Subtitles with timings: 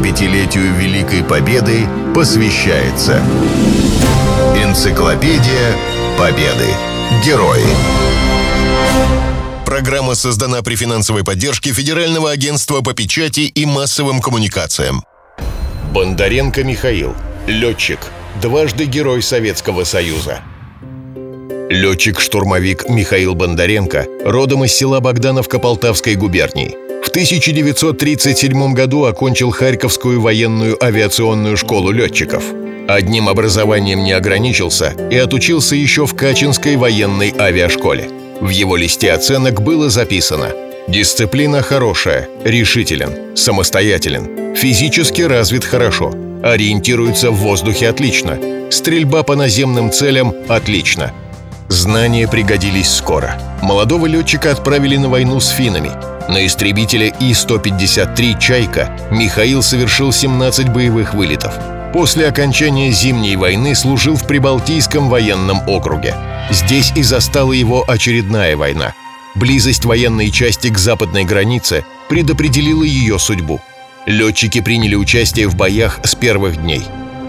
[0.00, 3.22] 75-летию Великой Победы посвящается
[4.56, 5.76] Энциклопедия
[6.18, 6.68] Победы.
[7.24, 7.64] Герои.
[9.66, 15.04] Программа создана при финансовой поддержке Федерального агентства по печати и массовым коммуникациям.
[15.92, 17.14] Бондаренко Михаил.
[17.46, 18.00] Летчик.
[18.40, 20.40] Дважды Герой Советского Союза.
[21.68, 26.89] Летчик-штурмовик Михаил Бондаренко родом из села Богдановка Полтавской губернии.
[27.02, 32.44] В 1937 году окончил Харьковскую военную авиационную школу летчиков.
[32.88, 38.10] Одним образованием не ограничился и отучился еще в Качинской военной авиашколе.
[38.40, 40.50] В его листе оценок было записано
[40.88, 48.38] «Дисциплина хорошая, решителен, самостоятелен, физически развит хорошо, ориентируется в воздухе отлично,
[48.70, 51.12] стрельба по наземным целям отлично».
[51.68, 53.40] Знания пригодились скоро.
[53.62, 55.92] Молодого летчика отправили на войну с финнами.
[56.30, 61.52] На истребителе И-153 «Чайка» Михаил совершил 17 боевых вылетов.
[61.92, 66.14] После окончания Зимней войны служил в Прибалтийском военном округе.
[66.52, 68.94] Здесь и застала его очередная война.
[69.34, 73.60] Близость военной части к западной границе предопределила ее судьбу.
[74.06, 76.82] Летчики приняли участие в боях с первых дней.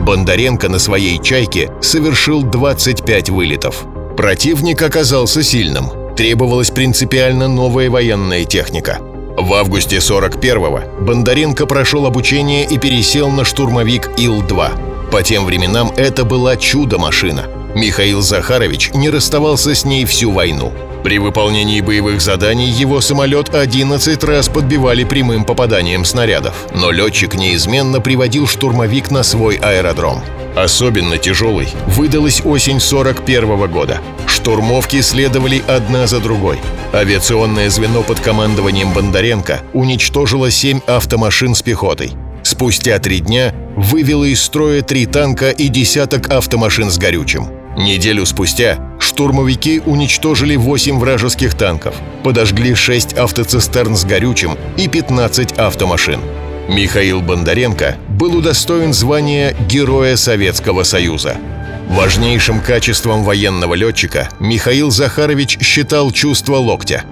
[0.00, 3.86] Бондаренко на своей «Чайке» совершил 25 вылетов.
[4.18, 6.01] Противник оказался сильным.
[6.16, 8.98] Требовалась принципиально новая военная техника–
[9.36, 15.10] в августе 41-го Бондаренко прошел обучение и пересел на штурмовик Ил-2.
[15.10, 17.46] По тем временам это была чудо-машина.
[17.74, 20.72] Михаил Захарович не расставался с ней всю войну.
[21.02, 28.00] При выполнении боевых заданий его самолет 11 раз подбивали прямым попаданием снарядов, но летчик неизменно
[28.00, 30.22] приводил штурмовик на свой аэродром.
[30.54, 34.00] Особенно тяжелой выдалась осень 41 года.
[34.26, 36.58] Штурмовки следовали одна за другой.
[36.92, 42.12] Авиационное звено под командованием Бондаренко уничтожило семь автомашин с пехотой.
[42.42, 47.46] Спустя три дня вывело из строя три танка и десяток автомашин с горючим.
[47.76, 56.20] Неделю спустя штурмовики уничтожили 8 вражеских танков, подожгли 6 автоцистерн с горючим и 15 автомашин.
[56.72, 61.36] Михаил Бондаренко был удостоен звания Героя Советского Союза.
[61.90, 67.04] Важнейшим качеством военного летчика Михаил Захарович считал чувство локтя.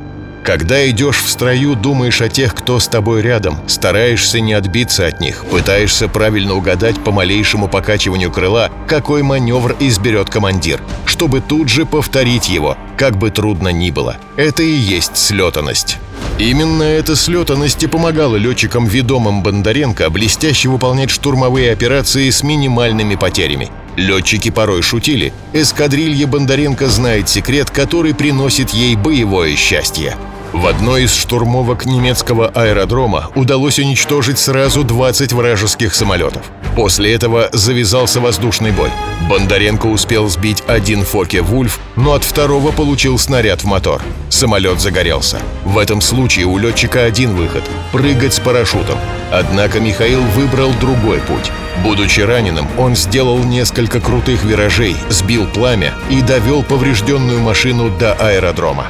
[0.42, 5.20] Когда идешь в строю, думаешь о тех, кто с тобой рядом, стараешься не отбиться от
[5.20, 11.84] них, пытаешься правильно угадать по малейшему покачиванию крыла, какой маневр изберет командир, чтобы тут же
[11.84, 14.16] повторить его, как бы трудно ни было.
[14.36, 15.98] Это и есть слетанность.
[16.40, 23.68] Именно эта слетанность и помогала летчикам, ведомым Бондаренко, блестяще выполнять штурмовые операции с минимальными потерями.
[23.96, 25.34] Летчики порой шутили.
[25.52, 30.16] Эскадрилья Бондаренко знает секрет, который приносит ей боевое счастье.
[30.52, 36.42] В одной из штурмовок немецкого аэродрома удалось уничтожить сразу 20 вражеских самолетов.
[36.74, 38.90] После этого завязался воздушный бой.
[39.28, 44.02] Бондаренко успел сбить один Фоке-Вульф, но от второго получил снаряд в мотор.
[44.28, 45.38] Самолет загорелся.
[45.64, 47.62] В этом случае у летчика один выход–
[47.92, 48.98] прыгать с парашютом.
[49.30, 51.52] Однако Михаил выбрал другой путь.
[51.84, 58.88] Будучи раненым, он сделал несколько крутых виражей, сбил пламя и довел поврежденную машину до аэродрома.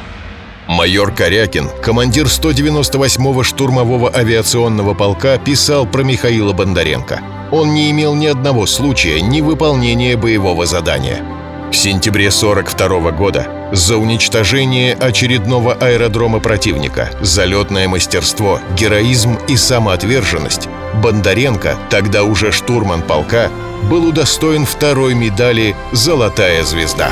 [0.67, 7.21] Майор Корякин, командир 198-го штурмового авиационного полка, писал про Михаила Бондаренко.
[7.51, 11.23] Он не имел ни одного случая невыполнения боевого задания.
[11.71, 20.67] В сентябре 42 года за уничтожение очередного аэродрома противника, залетное мастерство, героизм и самоотверженность
[21.01, 23.49] Бондаренко, тогда уже штурман полка,
[23.89, 27.11] был удостоен второй медали «Золотая звезда».